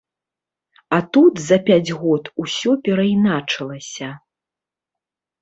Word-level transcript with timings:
А 0.95 0.97
тут 1.17 1.33
за 1.47 1.57
пяць 1.67 1.95
год 2.05 2.23
усё 2.45 2.71
перайначылася. 2.89 4.09